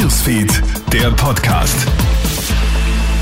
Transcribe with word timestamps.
Newsfeed, 0.00 0.62
der 0.94 1.10
Podcast. 1.10 1.86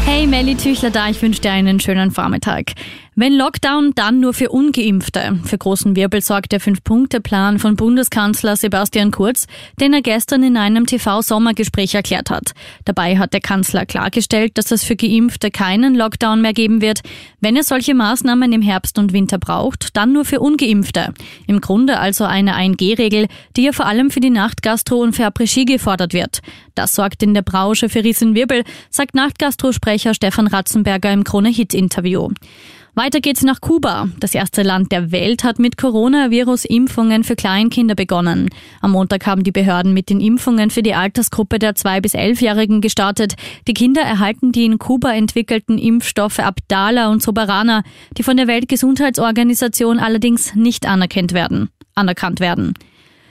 Hey, 0.05 0.29
Melly 0.29 0.55
Tüchler 0.55 0.91
da, 0.91 1.09
ich 1.09 1.21
wünsche 1.21 1.41
dir 1.41 1.51
einen 1.51 1.81
schönen 1.81 2.13
Vormittag. 2.13 2.73
Wenn 3.21 3.37
Lockdown, 3.37 3.95
dann 3.97 4.21
nur 4.21 4.33
für 4.33 4.49
Ungeimpfte. 4.51 5.41
Für 5.43 5.59
großen 5.59 5.97
Wirbel 5.97 6.21
sorgt 6.21 6.53
der 6.53 6.61
Fünf-Punkte-Plan 6.61 7.59
von 7.59 7.75
Bundeskanzler 7.75 8.55
Sebastian 8.55 9.11
Kurz, 9.11 9.49
den 9.81 9.93
er 9.93 10.03
gestern 10.03 10.45
in 10.45 10.57
einem 10.57 10.87
TV-Sommergespräch 10.87 11.97
erklärt 11.97 12.31
hat. 12.31 12.53
Dabei 12.85 13.19
hat 13.19 13.33
der 13.33 13.41
Kanzler 13.41 13.87
klargestellt, 13.87 14.57
dass 14.57 14.71
es 14.71 14.85
für 14.85 14.95
Geimpfte 14.95 15.51
keinen 15.51 15.97
Lockdown 15.97 16.41
mehr 16.41 16.53
geben 16.53 16.81
wird. 16.81 17.01
Wenn 17.41 17.57
er 17.57 17.65
solche 17.65 17.93
Maßnahmen 17.93 18.53
im 18.53 18.63
Herbst 18.63 19.01
und 19.01 19.13
Winter 19.13 19.39
braucht, 19.39 19.97
dann 19.97 20.13
nur 20.13 20.25
für 20.25 20.39
Ungeimpfte. 20.39 21.13
Im 21.49 21.61
Grunde 21.61 21.99
also 21.99 22.23
eine 22.23 22.55
1G-Regel, 22.55 23.27
die 23.57 23.65
ja 23.65 23.73
vor 23.73 23.87
allem 23.87 24.13
für 24.13 24.21
die 24.21 24.31
Nachtgastro 24.31 24.95
und 24.95 25.17
für 25.17 25.27
Après-Ski 25.27 25.65
gefordert 25.65 26.13
wird. 26.13 26.39
Das 26.77 26.95
sorgt 26.95 27.25
in 27.25 27.35
der 27.35 27.43
Branche 27.43 27.89
für 27.89 28.05
Riesenwirbel, 28.05 28.63
sagt 28.91 29.17
Nachtgastrosprecher 29.17 30.15
Stefan 30.15 30.47
Ratzenberger 30.47 31.13
im 31.13 31.25
Krone-Hit-Interview. 31.25 32.29
Weiter 32.99 33.21
geht's 33.21 33.45
nach 33.45 33.61
Kuba. 33.61 34.09
Das 34.19 34.35
erste 34.35 34.65
Land 34.65 34.91
der 34.91 35.13
Welt 35.13 35.45
hat 35.45 35.61
mit 35.61 35.77
Coronavirus-Impfungen 35.79 37.23
für 37.23 37.37
Kleinkinder 37.37 37.95
begonnen. 37.95 38.51
Am 38.81 38.91
Montag 38.91 39.25
haben 39.25 39.45
die 39.45 39.53
Behörden 39.53 39.95
mit 39.95 40.11
den 40.11 40.21
Impfungen 40.21 40.71
für 40.71 40.83
die 40.83 40.95
Altersgruppe 40.95 41.61
der 41.61 41.77
2- 41.77 42.01
bis 42.01 42.17
11-Jährigen 42.17 42.81
gestartet. 42.81 43.37
Die 43.69 43.75
Kinder 43.75 44.03
erhalten 44.03 44.51
die 44.51 44.65
in 44.65 44.79
Kuba 44.79 45.13
entwickelten 45.13 45.79
Impfstoffe 45.79 46.41
Abdala 46.41 47.09
und 47.09 47.23
Soberana, 47.23 47.85
die 48.17 48.25
von 48.25 48.37
der 48.37 48.49
Weltgesundheitsorganisation 48.49 50.01
allerdings 50.01 50.57
nicht 50.57 50.85
anerkannt 50.85 51.33
werden. 51.33 51.69
Anerkannt 51.95 52.41
werden. 52.41 52.75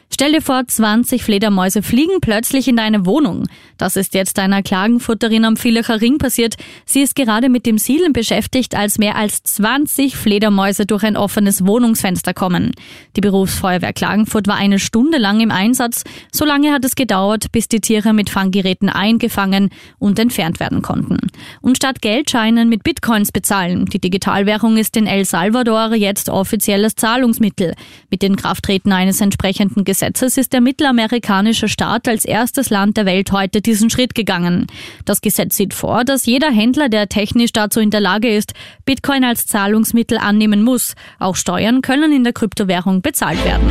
Stell 0.10 0.32
dir 0.32 0.42
vor, 0.42 0.66
20 0.66 1.22
Fledermäuse 1.22 1.84
fliegen 1.84 2.22
plötzlich 2.22 2.68
in 2.68 2.78
deine 2.78 3.06
Wohnung. 3.06 3.48
Das 3.78 3.98
ist 3.98 4.14
jetzt 4.14 4.40
einer 4.40 4.64
Klagenfutterin 4.64 5.44
am 5.44 5.58
Villacher 5.58 6.02
Ring 6.02 6.18
passiert. 6.18 6.55
Sie 6.86 7.02
ist 7.02 7.16
gerade 7.16 7.49
mit 7.49 7.66
dem 7.66 7.77
Zielen 7.77 8.14
beschäftigt, 8.14 8.74
als 8.74 8.98
mehr 8.98 9.16
als 9.18 9.44
20 9.44 10.16
Fledermäuse 10.16 10.86
durch 10.86 11.04
ein 11.04 11.18
offenes 11.18 11.68
Wohnungsfenster 11.68 12.34
kommen. 12.34 12.72
Die 13.16 13.22
Berufsfeuerwehr 13.22 13.94
Klagenfurt 13.94 14.48
war 14.48 14.55
eine 14.55 14.80
Stunde 14.80 15.18
lang 15.18 15.41
im 15.41 15.52
Einsatz. 15.52 16.04
So 16.32 16.46
lange 16.46 16.71
hat 16.71 16.86
es 16.86 16.96
gedauert, 16.96 17.52
bis 17.52 17.68
die 17.68 17.82
Tiere 17.82 18.14
mit 18.14 18.30
Fanggeräten 18.30 18.90
eingefangen 18.90 19.70
und 19.99 20.18
entfernt 20.20 20.60
werden 20.62 20.82
konnten. 20.82 21.18
Und 21.62 21.76
statt 21.76 22.02
Geldscheinen 22.02 22.70
mit 22.70 22.84
Bitcoins 22.84 23.32
bezahlen. 23.32 23.86
Die 23.86 23.99
Digitalwährung 23.99 24.77
ist 24.77 24.96
in 24.96 25.05
El 25.05 25.26
Salvador 25.26 25.94
jetzt 25.96 26.30
offizielles 26.30 26.96
Zahlungsmittel. 26.96 27.76
Mit 28.10 28.21
den 28.21 28.38
Krafttreten 28.38 28.94
eines 28.94 29.20
entsprechenden 29.20 29.84
Gesetzes 29.98 30.37
ist 30.37 30.53
der 30.53 30.62
mittelamerikanische 30.62 31.67
Staat 31.67 32.07
als 32.07 32.23
erstes 32.23 32.70
Land 32.70 32.98
der 32.98 33.07
Welt 33.07 33.31
heute 33.31 33.62
diesen 33.62 33.90
Schritt 33.90 34.13
gegangen. 34.13 34.67
Das 35.05 35.21
Gesetz 35.21 35.57
sieht 35.57 35.73
vor, 35.73 36.03
dass 36.03 36.27
jeder 36.27 36.51
Händler, 36.51 36.87
der 36.87 37.09
technisch 37.09 37.51
dazu 37.51 37.79
in 37.79 37.90
der 37.90 37.99
Lage 37.99 38.29
ist, 38.29 38.53
Bitcoin 38.85 39.23
als 39.23 39.48
Zahlungsmittel 39.48 40.20
annehmen 40.20 40.62
muss. 40.62 40.93
Auch 41.18 41.35
Steuern 41.35 41.81
können 41.81 42.12
in 42.12 42.23
der 42.23 42.34
Kryptowährung 42.34 43.01
bezahlt 43.01 43.43
werden. 43.43 43.68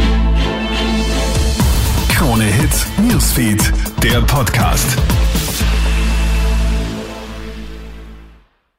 Krone 2.09 2.43
Hits, 2.43 2.89
Newsfeed, 3.09 3.73
der 4.03 4.21
Podcast. 4.23 4.99